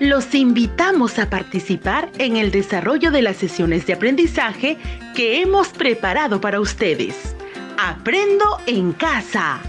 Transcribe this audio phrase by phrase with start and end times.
[0.00, 4.76] Los invitamos a participar en el desarrollo de las sesiones de aprendizaje
[5.14, 7.36] que hemos preparado para ustedes.
[7.78, 9.60] Aprendo en casa.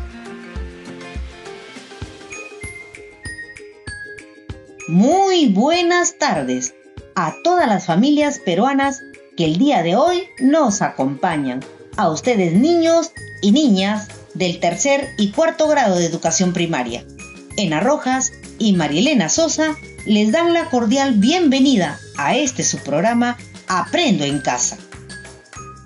[4.88, 6.74] Muy buenas tardes
[7.16, 9.04] a todas las familias peruanas
[9.38, 11.60] que el día de hoy nos acompañan.
[11.98, 13.12] A ustedes niños
[13.44, 17.06] y niñas del tercer y cuarto grado de educación primaria.
[17.58, 19.76] Ena Rojas y Marielena Sosa
[20.06, 23.38] les dan la cordial bienvenida a este su programa
[23.68, 24.78] Aprendo en casa.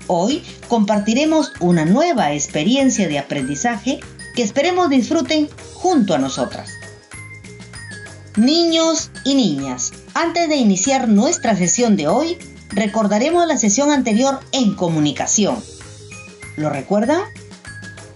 [0.07, 4.01] Hoy compartiremos una nueva experiencia de aprendizaje
[4.35, 6.69] que esperemos disfruten junto a nosotras.
[8.35, 12.37] Niños y niñas, antes de iniciar nuestra sesión de hoy,
[12.71, 15.63] recordaremos la sesión anterior en comunicación.
[16.57, 17.23] ¿Lo recuerda?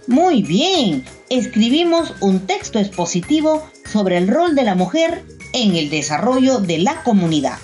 [0.06, 6.58] Muy bien, escribimos un texto expositivo sobre el rol de la mujer en el desarrollo
[6.58, 7.58] de la comunidad,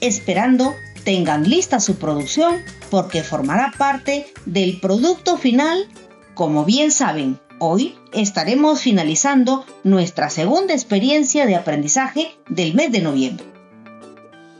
[0.00, 2.56] esperando tengan lista su producción
[2.90, 5.88] porque formará parte del producto final.
[6.34, 13.46] Como bien saben, hoy estaremos finalizando nuestra segunda experiencia de aprendizaje del mes de noviembre.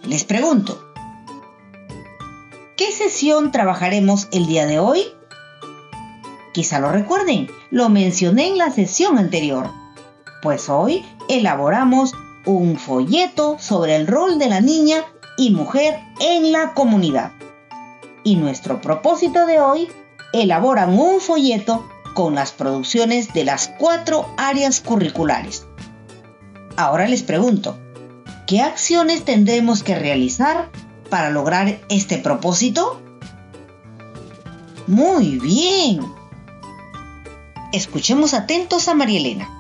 [0.07, 0.81] Les pregunto,
[2.77, 5.05] ¿qué sesión trabajaremos el día de hoy?
[6.55, 9.73] Quizá lo recuerden, lo mencioné en la sesión anterior.
[10.41, 12.13] Pues hoy elaboramos
[12.47, 15.03] un folleto sobre el rol de la niña
[15.37, 17.33] y mujer en la comunidad.
[18.23, 19.89] Y nuestro propósito de hoy,
[20.33, 25.67] elaboran un folleto con las producciones de las cuatro áreas curriculares.
[26.77, 27.77] Ahora les pregunto,
[28.47, 30.71] ¿qué acciones tendremos que realizar
[31.11, 33.01] para lograr este propósito?
[34.87, 36.24] Muy bien.
[37.75, 39.51] Escuchemos atentos a María Elena.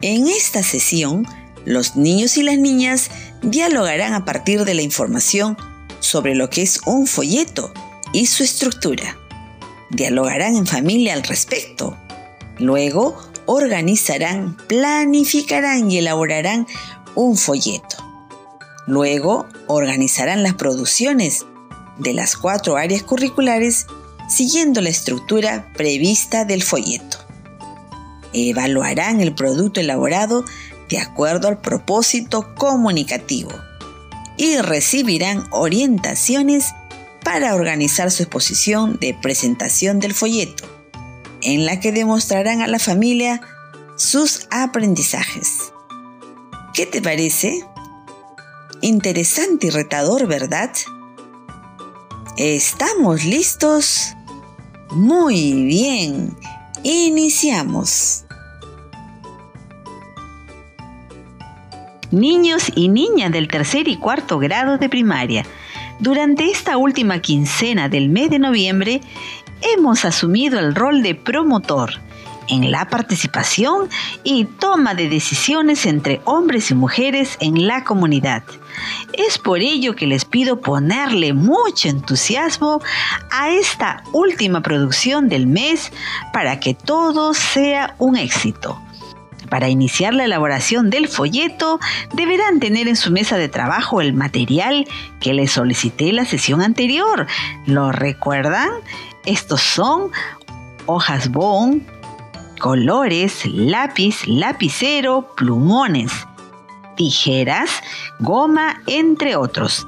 [0.00, 1.26] En esta sesión,
[1.64, 3.10] los niños y las niñas
[3.42, 5.56] dialogarán a partir de la información
[5.98, 7.72] sobre lo que es un folleto
[8.12, 9.18] y su estructura.
[9.90, 11.96] Dialogarán en familia al respecto.
[12.60, 16.68] Luego, organizarán, planificarán y elaborarán
[17.16, 17.96] un folleto.
[18.86, 21.44] Luego, organizarán las producciones
[21.98, 23.88] de las cuatro áreas curriculares
[24.28, 27.18] siguiendo la estructura prevista del folleto.
[28.32, 30.44] Evaluarán el producto elaborado
[30.88, 33.50] de acuerdo al propósito comunicativo
[34.36, 36.74] y recibirán orientaciones
[37.24, 40.64] para organizar su exposición de presentación del folleto,
[41.42, 43.40] en la que demostrarán a la familia
[43.96, 45.72] sus aprendizajes.
[46.74, 47.64] ¿Qué te parece?
[48.82, 50.70] Interesante y retador, ¿verdad?
[52.36, 54.15] ¿Estamos listos?
[54.90, 56.36] Muy bien,
[56.82, 58.24] iniciamos.
[62.10, 65.44] Niños y niñas del tercer y cuarto grado de primaria,
[65.98, 69.00] durante esta última quincena del mes de noviembre
[69.62, 71.94] hemos asumido el rol de promotor
[72.48, 73.88] en la participación
[74.22, 78.44] y toma de decisiones entre hombres y mujeres en la comunidad.
[79.12, 82.80] Es por ello que les pido ponerle mucho entusiasmo
[83.30, 85.92] a esta última producción del mes
[86.32, 88.80] para que todo sea un éxito.
[89.48, 91.78] Para iniciar la elaboración del folleto,
[92.14, 94.86] deberán tener en su mesa de trabajo el material
[95.20, 97.26] que les solicité la sesión anterior.
[97.66, 98.70] ¿Lo recuerdan?
[99.24, 100.10] Estos son
[100.86, 101.82] hojas bond,
[102.58, 106.12] colores, lápiz, lapicero, plumones,
[106.96, 107.70] tijeras,
[108.18, 109.86] goma, entre otros.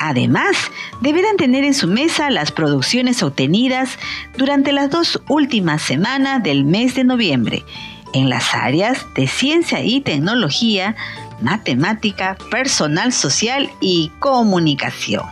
[0.00, 0.56] Además,
[1.00, 3.98] deberán tener en su mesa las producciones obtenidas
[4.36, 7.64] durante las dos últimas semanas del mes de noviembre
[8.12, 10.94] en las áreas de ciencia y tecnología,
[11.40, 15.24] matemática, personal social y comunicación.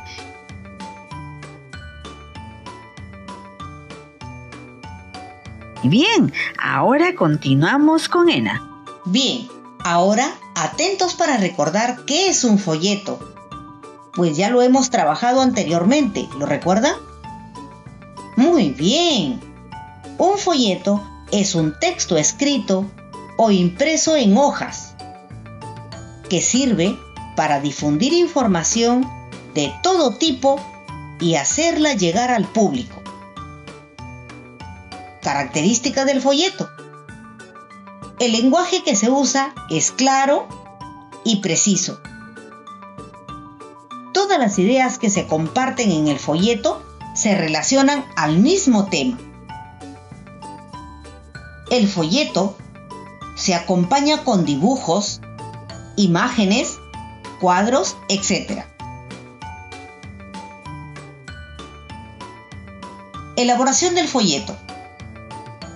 [5.84, 8.62] Bien, ahora continuamos con Ena.
[9.05, 9.49] Bien,
[9.84, 13.19] ahora atentos para recordar qué es un folleto.
[14.14, 16.96] Pues ya lo hemos trabajado anteriormente, ¿lo recuerda?
[18.37, 19.40] Muy bien.
[20.19, 22.87] Un folleto es un texto escrito
[23.37, 24.94] o impreso en hojas
[26.28, 26.96] que sirve
[27.37, 29.08] para difundir información
[29.54, 30.60] de todo tipo
[31.20, 33.02] y hacerla llegar al público.
[35.22, 36.69] Característica del folleto.
[38.22, 40.46] El lenguaje que se usa es claro
[41.24, 42.00] y preciso.
[44.14, 46.80] Todas las ideas que se comparten en el folleto
[47.16, 49.19] se relacionan al mismo tema.
[51.69, 52.56] El folleto
[53.34, 55.20] se acompaña con dibujos,
[55.96, 56.78] imágenes,
[57.40, 58.62] cuadros, etc.
[63.34, 64.54] Elaboración del folleto.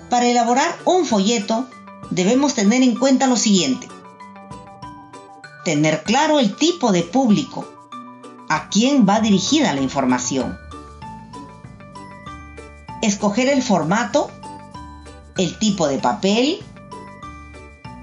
[0.08, 1.68] Para elaborar un folleto
[2.10, 3.88] debemos tener en cuenta lo siguiente.
[5.64, 7.66] Tener claro el tipo de público,
[8.48, 10.56] a quién va dirigida la información.
[13.02, 14.30] Escoger el formato,
[15.36, 16.62] el tipo de papel,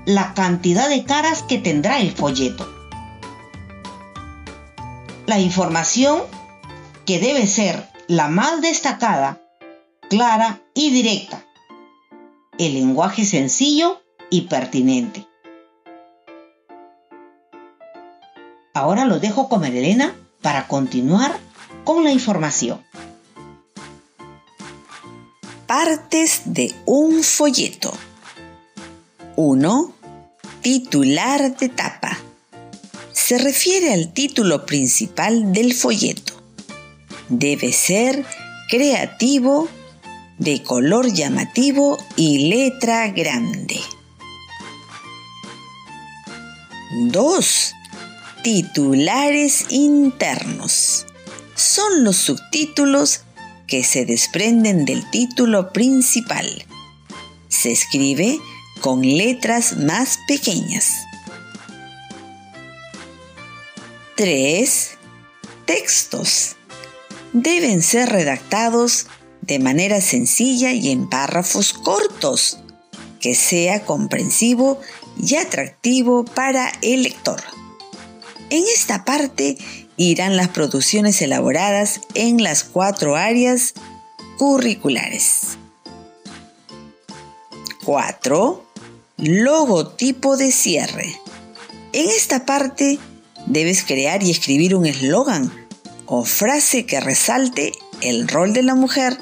[0.06, 2.70] la cantidad de caras que tendrá el folleto.
[5.26, 6.22] La información
[7.06, 9.42] que debe ser la más destacada,
[10.10, 11.44] clara y directa.
[12.60, 15.26] El lenguaje sencillo y pertinente.
[18.76, 21.40] Ahora lo dejo con Elena para continuar
[21.84, 22.84] con la información.
[25.68, 27.94] Partes de un folleto.
[29.36, 29.94] 1.
[30.62, 32.20] Titular de tapa.
[33.12, 36.34] Se refiere al título principal del folleto.
[37.30, 38.26] Debe ser
[38.70, 39.68] creativo,
[40.38, 43.80] de color llamativo y letra grande.
[47.12, 47.74] 2.
[48.44, 51.06] Titulares internos.
[51.56, 53.22] Son los subtítulos
[53.68, 56.66] que se desprenden del título principal.
[57.48, 58.40] Se escribe
[58.82, 61.06] con letras más pequeñas.
[64.16, 64.92] 3.
[65.66, 66.56] Textos.
[67.32, 69.08] Deben ser redactados
[69.46, 72.60] de manera sencilla y en párrafos cortos,
[73.20, 74.80] que sea comprensivo
[75.22, 77.42] y atractivo para el lector.
[78.50, 79.58] En esta parte
[79.98, 83.74] irán las producciones elaboradas en las cuatro áreas
[84.38, 85.58] curriculares.
[87.84, 88.66] 4.
[89.18, 91.20] Logotipo de cierre.
[91.92, 92.98] En esta parte
[93.46, 95.52] debes crear y escribir un eslogan
[96.06, 99.18] o frase que resalte el rol de la mujer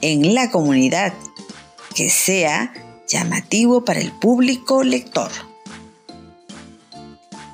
[0.00, 1.12] en la comunidad,
[1.94, 2.72] que sea
[3.08, 5.30] llamativo para el público lector.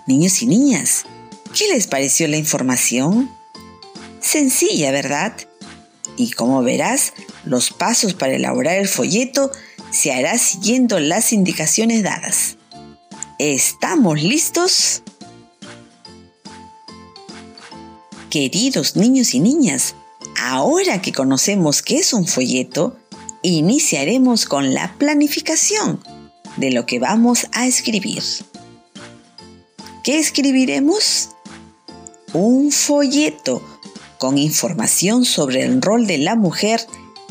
[0.07, 1.05] Niños y niñas,
[1.57, 3.31] ¿qué les pareció la información?
[4.21, 5.37] Sencilla, ¿verdad?
[6.17, 7.13] Y como verás,
[7.45, 9.51] los pasos para elaborar el folleto
[9.91, 12.57] se hará siguiendo las indicaciones dadas.
[13.39, 15.03] ¿Estamos listos?
[18.31, 19.95] Queridos niños y niñas,
[20.53, 22.95] ahora que conocemos qué es un folleto,
[23.41, 26.05] iniciaremos con la planificación
[26.59, 28.23] de lo que vamos a escribir.
[30.05, 31.31] ¿Qué escribiremos?
[32.35, 33.63] Un folleto
[34.19, 36.87] con información sobre el rol de la mujer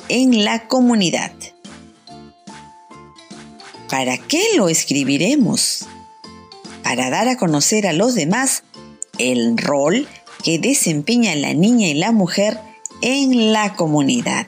[0.09, 1.31] en la comunidad.
[3.87, 5.85] ¿Para qué lo escribiremos?
[6.81, 8.63] Para dar a conocer a los demás
[9.19, 10.07] el rol
[10.43, 12.70] que desempeña la niña y la mujer
[13.01, 14.47] en la comunidad.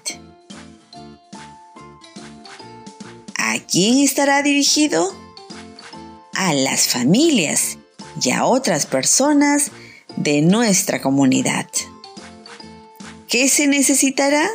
[3.37, 5.11] ¿A quién estará dirigido?
[6.35, 7.77] A las familias
[8.21, 9.71] y a otras personas
[10.15, 11.67] de nuestra comunidad.
[13.27, 14.47] ¿Qué se necesitará?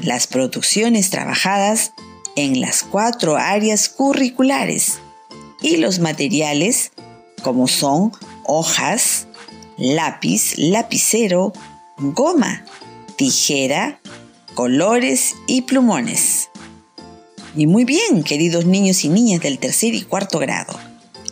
[0.00, 1.92] Las producciones trabajadas
[2.36, 4.98] en las cuatro áreas curriculares
[5.60, 6.92] y los materiales
[7.42, 8.12] como son
[8.44, 9.26] hojas,
[9.76, 11.52] lápiz, lapicero,
[11.98, 12.64] goma,
[13.16, 14.00] tijera,
[14.54, 16.50] colores y plumones.
[17.56, 20.78] Y muy bien, queridos niños y niñas del tercer y cuarto grado.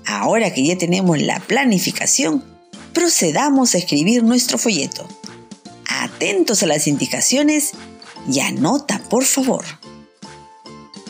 [0.06, 2.44] Ahora que ya tenemos la planificación,
[2.92, 5.06] procedamos a escribir nuestro folleto.
[5.88, 7.73] Atentos a las indicaciones
[8.30, 9.64] y anota, por favor.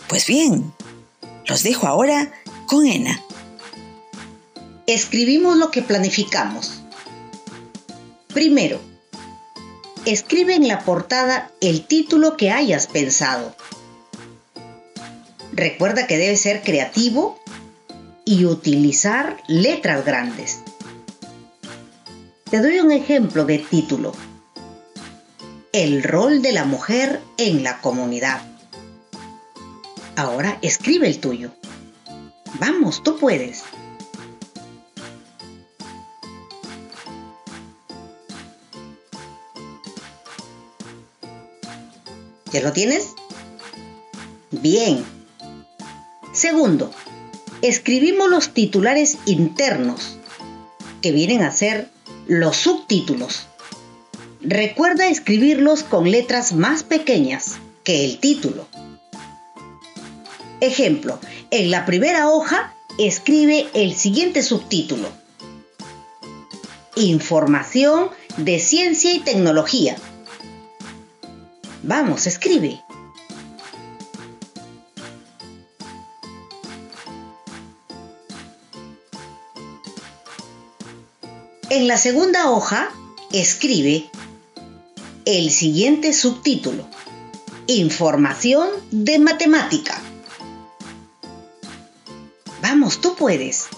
[0.08, 0.72] Pues bien,
[1.46, 2.32] los dejo ahora
[2.66, 3.22] con Ena.
[4.86, 6.82] Escribimos lo que planificamos.
[8.28, 8.80] Primero,
[10.06, 13.54] escribe en la portada el título que hayas pensado.
[15.52, 17.38] Recuerda que debe ser creativo
[18.24, 20.60] y utilizar letras grandes.
[22.50, 24.12] Te doy un ejemplo de título.
[25.72, 28.40] El rol de la mujer en la comunidad.
[30.14, 31.50] Ahora escribe el tuyo.
[32.60, 33.64] Vamos, tú puedes.
[42.56, 43.08] ¿Ya lo tienes?
[44.50, 45.04] Bien.
[46.32, 46.90] Segundo,
[47.60, 50.16] escribimos los titulares internos,
[51.02, 51.90] que vienen a ser
[52.26, 53.46] los subtítulos.
[54.40, 58.66] Recuerda escribirlos con letras más pequeñas que el título.
[60.62, 61.20] Ejemplo,
[61.50, 65.10] En la primera hoja, escribe el siguiente subtítulo.
[66.94, 68.08] Información
[68.38, 69.98] de ciencia y tecnología.
[71.86, 72.82] Vamos, escribe.
[81.70, 82.88] En la segunda hoja,
[83.32, 84.10] escribe
[85.26, 86.88] el siguiente subtítulo.
[87.68, 90.02] Información de matemática.
[92.62, 93.68] Vamos, tú puedes.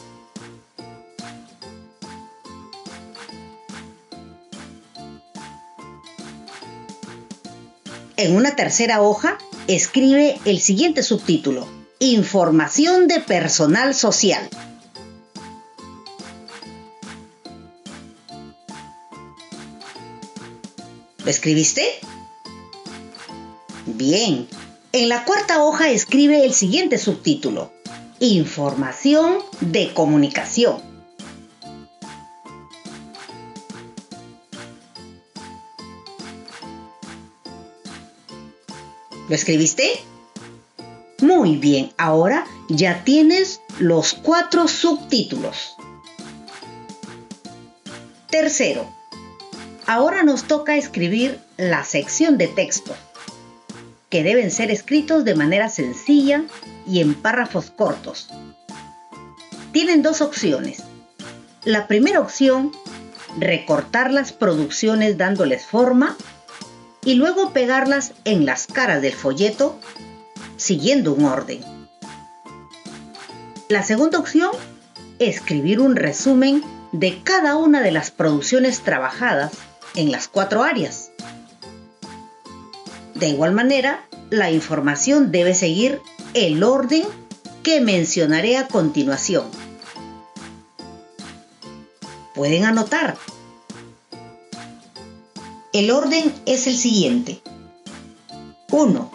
[8.19, 11.69] En una tercera hoja, escribe el siguiente subtítulo.
[12.01, 14.51] Información de personal social.
[21.25, 21.87] ¿Lo escribiste?
[23.87, 24.49] Bien.
[24.91, 27.71] En la cuarta hoja escribe el siguiente subtítulo.
[28.19, 30.98] Información de comunicación.
[39.28, 40.00] ¿Lo escribiste?
[41.20, 45.76] Muy bien, ahora ya tienes los cuatro subtítulos.
[48.30, 48.87] Tercero,
[49.88, 52.94] Ahora nos toca escribir la sección de texto,
[54.11, 56.44] que deben ser escritos de manera sencilla
[56.87, 58.28] y en párrafos cortos.
[59.73, 60.82] Tienen dos opciones.
[61.64, 62.70] La primera opción,
[63.38, 66.18] recortar las producciones dándoles forma
[67.09, 69.81] y luego pegarlas en las caras del folleto
[70.59, 71.62] siguiendo un orden.
[73.71, 74.50] La segunda opción,
[75.19, 76.62] escribir un resumen
[76.93, 79.53] de cada una de las producciones trabajadas
[79.95, 81.11] en las cuatro áreas.
[83.15, 86.03] De igual manera, la información debe seguir
[86.35, 87.05] el orden
[87.62, 89.47] que mencionaré a continuación.
[92.35, 93.17] Pueden anotar.
[95.78, 97.40] El orden es el siguiente.
[98.73, 99.12] 1.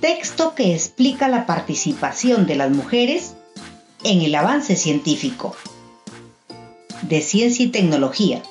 [0.00, 3.34] Texto que explica la participación de las mujeres
[4.02, 5.54] en el avance científico,
[7.02, 8.42] de ciencia y tecnología,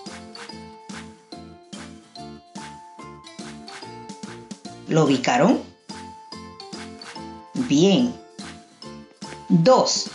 [4.87, 5.61] ¿Lo ubicaron?
[7.55, 8.15] Bien.
[9.49, 10.09] 2.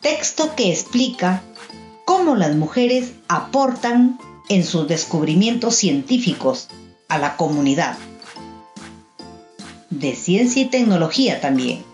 [0.00, 1.44] Texto que explica
[2.36, 4.18] las mujeres aportan
[4.48, 6.68] en sus descubrimientos científicos
[7.08, 7.96] a la comunidad.
[9.90, 11.84] De ciencia y tecnología también.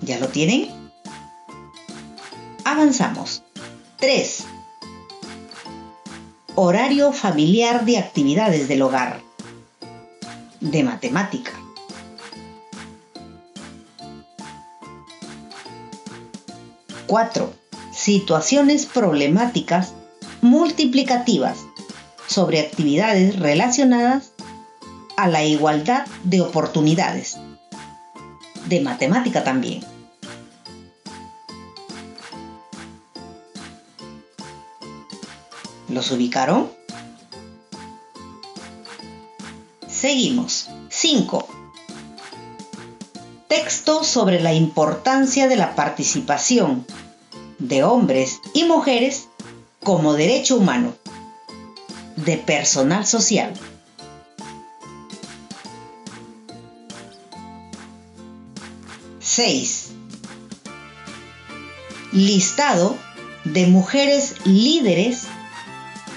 [0.00, 0.68] ¿Ya lo tienen?
[2.64, 3.42] Avanzamos.
[3.98, 4.44] 3
[6.56, 9.20] horario familiar de actividades del hogar,
[10.60, 11.63] de matemática.
[17.06, 17.52] Cuatro,
[17.92, 19.92] situaciones problemáticas
[20.40, 21.58] multiplicativas
[22.26, 24.32] sobre actividades relacionadas
[25.16, 27.36] a la igualdad de oportunidades,
[28.66, 29.84] de matemática también.
[35.88, 36.70] ¿Los ubicaron?
[39.86, 40.68] Seguimos.
[40.88, 41.53] 5.
[43.54, 46.84] Texto sobre la importancia de la participación
[47.60, 49.28] de hombres y mujeres
[49.80, 50.92] como derecho humano,
[52.16, 53.54] de personal social.
[59.20, 59.90] Seis.
[62.10, 62.96] Listado
[63.44, 65.28] de mujeres líderes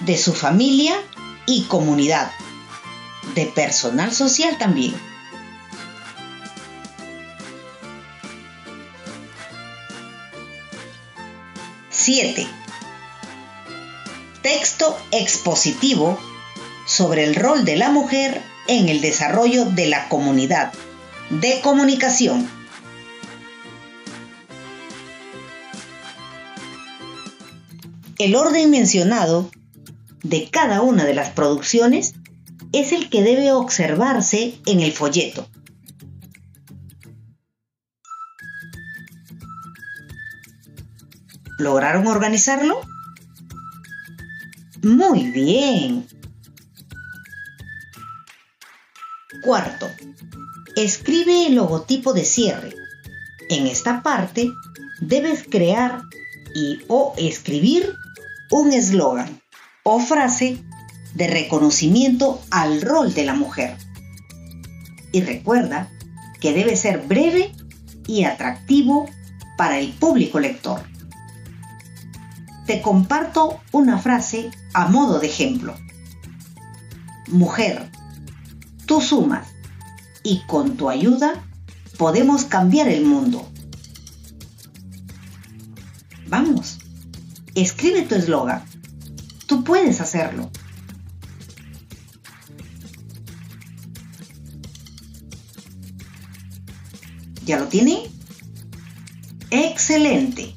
[0.08, 0.96] de su familia
[1.46, 2.32] y comunidad,
[3.36, 5.07] de personal social también.
[12.10, 12.48] Siete.
[14.42, 16.18] Texto expositivo
[16.86, 20.72] sobre el rol de la mujer en el desarrollo de la comunidad
[21.30, 22.50] de comunicación.
[28.18, 29.52] El orden mencionado
[30.24, 32.14] de cada una de las producciones
[32.72, 35.46] es el que debe observarse en el folleto.
[41.58, 42.82] ¿Lograron organizarlo?
[44.84, 46.08] Muy bien.
[49.42, 49.90] Cuarto,
[50.76, 52.76] escribe el logotipo de cierre.
[53.50, 54.52] En esta parte
[55.00, 56.02] debes crear
[56.54, 57.94] y o escribir
[58.52, 59.42] un eslogan
[59.84, 60.58] o frase
[61.16, 63.76] de reconocimiento al rol de la mujer.
[65.12, 65.90] Y recuerda
[66.40, 67.54] que debe ser breve
[68.06, 69.10] y atractivo
[69.58, 70.82] para el público lector.
[72.68, 75.74] Te comparto una frase a modo de ejemplo.
[77.30, 77.90] Mujer,
[78.86, 79.48] tú sumas
[80.22, 81.46] y con tu ayuda
[81.98, 83.50] podemos cambiar el mundo.
[86.28, 86.80] Vamos,
[87.56, 88.66] escribe tu eslogan.
[89.46, 90.52] Tú puedes hacerlo.
[97.46, 98.12] ¿Ya lo tiene?
[99.52, 100.57] Excelente.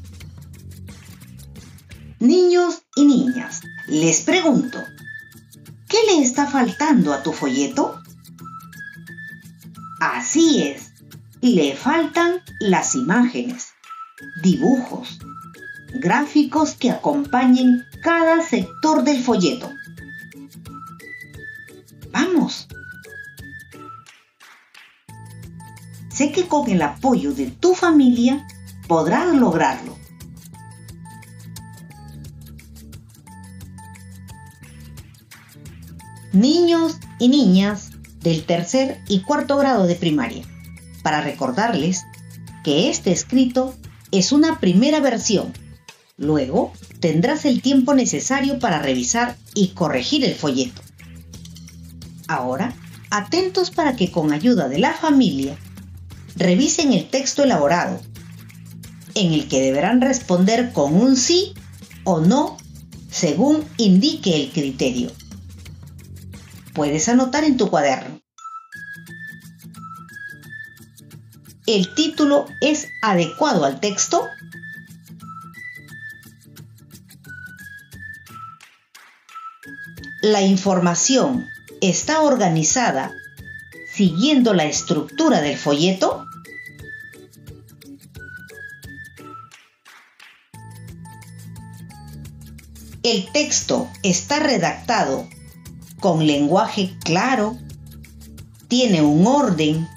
[2.21, 4.79] Niños y niñas, les pregunto,
[5.89, 7.99] ¿qué le está faltando a tu folleto?
[10.03, 10.93] Así es,
[11.41, 13.69] le faltan las imágenes,
[14.43, 15.19] dibujos,
[15.95, 19.73] gráficos que acompañen cada sector del folleto.
[22.13, 22.69] Vamos.
[26.13, 28.47] Sé que con el apoyo de tu familia
[28.89, 29.97] podrás lograrlo.
[36.33, 40.45] Niños y niñas del tercer y cuarto grado de primaria,
[41.03, 42.05] para recordarles
[42.63, 43.75] que este escrito
[44.13, 45.53] es una primera versión.
[46.17, 50.83] Luego tendrás el tiempo necesario para revisar y corregir el folleto.
[52.29, 52.75] Ahora,
[53.11, 55.57] atentos para que con ayuda de la familia
[56.37, 58.01] revisen el texto elaborado,
[59.15, 61.55] en el que deberán responder con un sí
[62.05, 62.57] o no
[63.11, 65.11] según indique el criterio.
[66.81, 68.23] Puedes anotar en tu cuaderno.
[71.67, 74.27] ¿El título es adecuado al texto?
[80.23, 81.47] La información
[81.83, 83.13] está organizada
[83.93, 86.25] siguiendo la estructura del folleto?
[93.03, 95.29] El texto está redactado
[96.01, 97.57] con lenguaje claro,
[98.69, 99.89] tiene un orden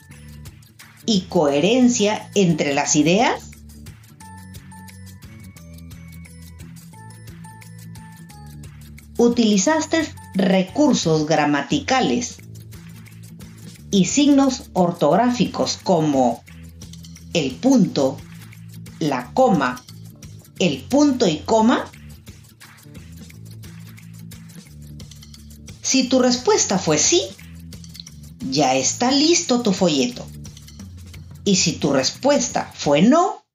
[1.05, 3.51] y coherencia entre las ideas?
[9.17, 12.37] ¿Utilizaste recursos gramaticales
[13.91, 16.43] y signos ortográficos como
[17.33, 18.17] el punto,
[18.99, 19.81] la coma,
[20.59, 21.85] el punto y coma?
[25.93, 27.21] Si tu respuesta fue sí,
[28.49, 30.25] ya está listo tu folleto.
[31.45, 33.45] Y si tu respuesta fue no,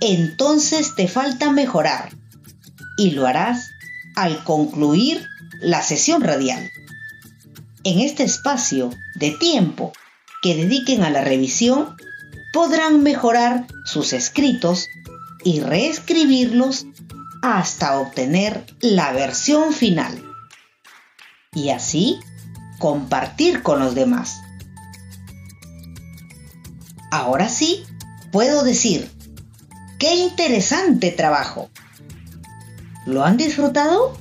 [0.00, 2.16] entonces te falta mejorar
[2.96, 3.68] y lo harás
[4.16, 5.22] al concluir
[5.60, 6.70] la sesión radial.
[7.82, 9.92] En este espacio de tiempo
[10.40, 11.94] que dediquen a la revisión,
[12.54, 14.88] podrán mejorar sus escritos
[15.44, 16.86] y reescribirlos
[17.42, 20.33] hasta obtener la versión final
[21.54, 22.20] y así
[22.78, 24.40] compartir con los demás.
[27.10, 27.84] Ahora sí,
[28.32, 29.10] puedo decir,
[29.98, 31.70] qué interesante trabajo.
[33.06, 34.18] ¿Lo han disfrutado?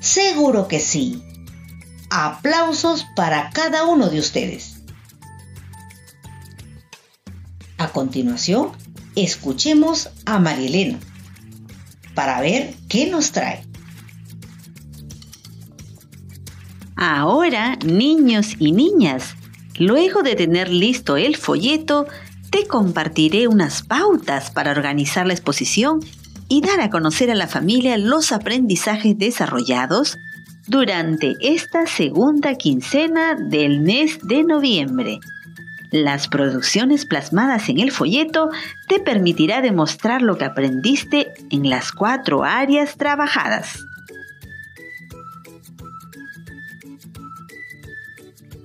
[0.00, 1.22] Seguro que sí.
[2.10, 4.82] Aplausos para cada uno de ustedes.
[7.78, 8.70] A continuación,
[9.16, 11.00] escuchemos a Marielena
[12.14, 13.66] para ver qué nos trae.
[17.06, 19.36] Ahora, niños y niñas,
[19.78, 22.06] luego de tener listo el folleto,
[22.48, 26.00] te compartiré unas pautas para organizar la exposición
[26.48, 30.16] y dar a conocer a la familia los aprendizajes desarrollados
[30.66, 35.20] durante esta segunda quincena del mes de noviembre.
[35.90, 38.48] Las producciones plasmadas en el folleto
[38.88, 43.84] te permitirá demostrar lo que aprendiste en las cuatro áreas trabajadas.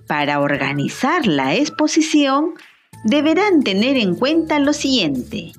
[0.10, 2.56] Para organizar la exposición,
[3.04, 5.52] deberán tener en cuenta lo siguiente.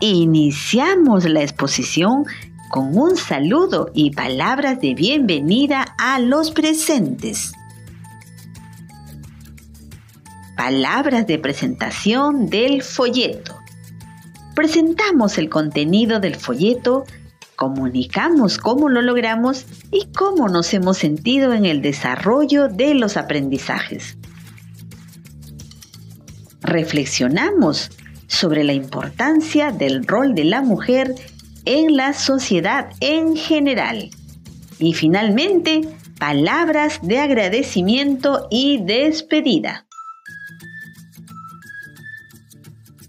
[0.00, 2.24] Iniciamos la exposición
[2.72, 7.52] con un saludo y palabras de bienvenida a los presentes.
[10.56, 13.60] Palabras de presentación del folleto.
[14.56, 17.04] Presentamos el contenido del folleto
[17.58, 24.16] comunicamos cómo lo logramos y cómo nos hemos sentido en el desarrollo de los aprendizajes.
[26.60, 27.90] Reflexionamos
[28.28, 31.16] sobre la importancia del rol de la mujer
[31.64, 34.10] en la sociedad en general
[34.78, 35.80] Y finalmente,
[36.20, 39.84] palabras de agradecimiento y despedida.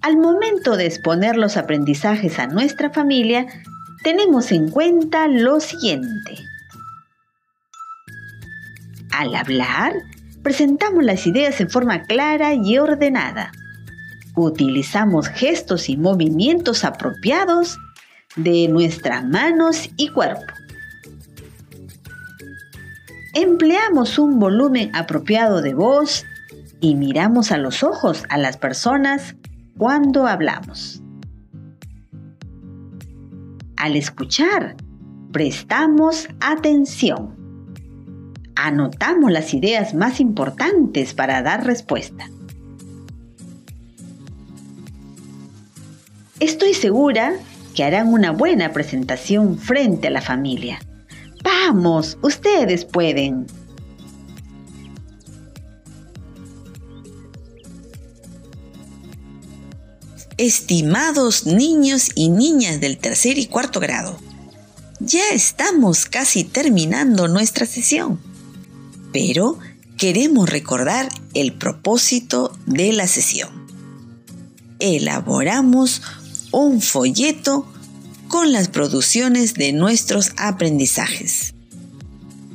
[0.01, 3.45] Al momento de exponer los aprendizajes a nuestra familia,
[4.03, 6.37] tenemos en cuenta lo siguiente.
[9.11, 9.93] Al hablar,
[10.43, 13.51] presentamos las ideas en forma clara y ordenada.
[14.35, 17.77] Utilizamos gestos y movimientos apropiados
[18.35, 20.53] de nuestras manos y cuerpo.
[23.33, 26.25] Empleamos un volumen apropiado de voz
[26.79, 29.35] y miramos a los ojos a las personas
[29.77, 31.01] cuando hablamos.
[33.79, 34.75] Al escuchar,
[35.31, 37.37] prestamos atención.
[38.53, 42.29] Anotamos las ideas más importantes para dar respuesta.
[46.41, 47.35] Estoy segura
[47.73, 50.79] que harán una buena presentación frente a la familia.
[51.41, 53.47] Vamos, ustedes pueden.
[60.39, 64.17] Estimados niños y niñas del tercer y cuarto grado,
[65.01, 68.21] ya estamos casi terminando nuestra sesión,
[69.11, 69.59] pero
[69.97, 73.49] queremos recordar el propósito de la sesión.
[74.79, 76.03] Elaboramos
[76.53, 77.65] un folleto
[78.29, 81.53] con las producciones de nuestros aprendizajes.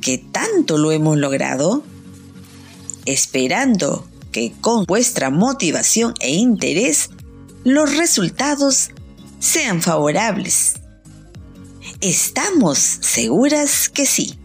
[0.01, 1.83] ¿Qué tanto lo hemos logrado?
[3.05, 7.11] Esperando que con vuestra motivación e interés
[7.65, 8.91] los resultados
[9.39, 10.75] sean favorables.
[11.99, 14.37] Estamos seguras que sí.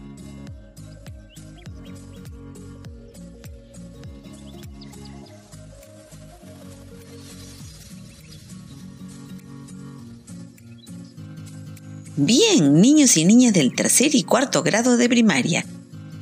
[12.17, 15.63] Bien, niños y niñas del tercer y cuarto grado de primaria,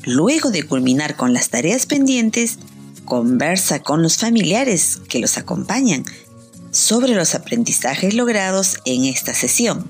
[0.03, 2.59] luego de culminar con las tareas pendientes,
[3.05, 6.03] conversa con los familiares que los acompañan
[6.71, 9.89] sobre los aprendizajes logrados en esta sesión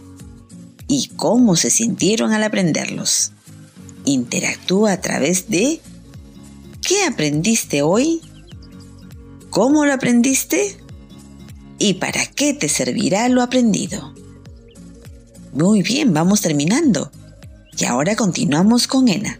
[0.88, 3.32] y cómo se sintieron al aprenderlos.
[4.06, 5.82] Interactúa a través de
[6.82, 8.22] ¿qué aprendiste hoy?
[9.50, 10.78] ¿Cómo lo aprendiste?
[11.78, 14.14] ¿Y para qué te servirá lo aprendido?
[15.54, 17.12] Muy bien, vamos terminando.
[17.78, 19.40] Y ahora continuamos con Ena.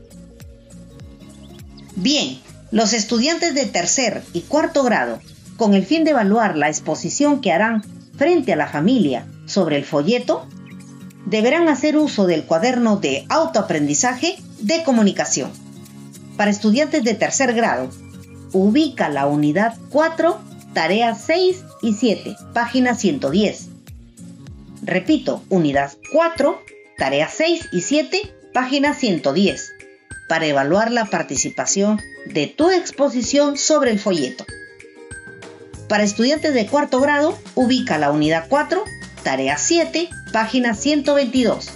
[1.96, 2.40] Bien,
[2.72, 5.20] los estudiantes de tercer y cuarto grado
[5.60, 7.84] con el fin de evaluar la exposición que harán
[8.18, 10.48] frente a la familia sobre el folleto,
[11.26, 15.52] deberán hacer uso del cuaderno de autoaprendizaje de comunicación.
[16.38, 17.90] Para estudiantes de tercer grado,
[18.54, 20.40] ubica la unidad 4,
[20.74, 23.68] tareas 6 y 7, página 110.
[24.82, 26.58] Repito, unidad 4,
[26.98, 29.74] tareas 6 y 7, página 110,
[30.30, 34.46] para evaluar la participación de tu exposición sobre el folleto.
[35.90, 38.84] Para estudiantes de cuarto grado, ubica la unidad 4,
[39.24, 41.68] tarea 7, página 122.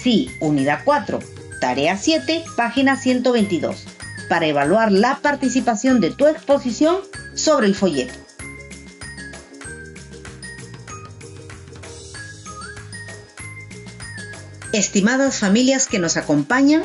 [0.00, 1.18] Sí, unidad 4,
[1.60, 3.84] tarea 7, página 122,
[4.28, 6.98] para evaluar la participación de tu exposición
[7.34, 8.14] sobre el folleto.
[14.72, 16.84] Estimadas familias que nos acompañan,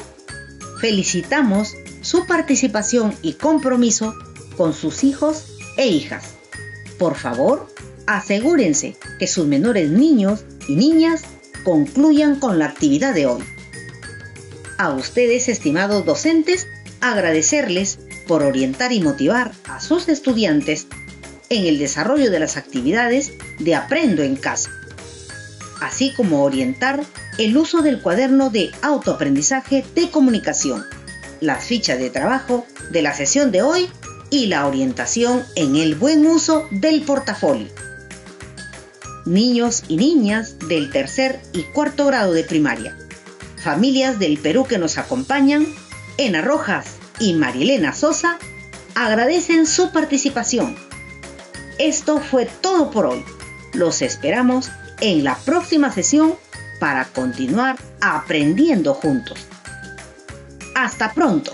[0.82, 4.16] felicitamos su participación y compromiso
[4.58, 6.34] con sus hijos e hijas.
[6.98, 7.68] Por favor,
[8.08, 11.24] asegúrense que sus menores niños y niñas
[11.64, 13.44] concluyan con la actividad de hoy.
[14.78, 16.68] A ustedes, estimados docentes,
[17.02, 20.88] agradecerles por orientar y motivar a sus estudiantes
[21.50, 24.72] en el desarrollo de las actividades de Aprendo en casa,
[25.82, 27.04] así como orientar
[27.38, 30.84] el uso del cuaderno de autoaprendizaje de comunicación,
[31.42, 33.90] las fichas de trabajo de la sesión de hoy
[34.36, 37.70] y la orientación en el buen uso del portafolio.
[39.26, 42.98] Niños y niñas del tercer y cuarto grado de primaria,
[43.56, 45.66] familias del Perú que nos acompañan,
[46.18, 48.38] Ena Rojas y Marilena Sosa,
[48.94, 50.76] agradecen su participación.
[51.80, 53.24] Esto fue todo por hoy.
[53.74, 54.70] Los esperamos
[55.00, 56.36] en la próxima sesión
[56.82, 59.48] para continuar aprendiendo juntos.
[60.76, 61.54] Hasta pronto.